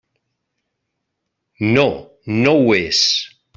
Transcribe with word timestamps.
No, 1.77 1.85
no 2.41 2.57
ho 2.65 2.75
és. 2.81 3.07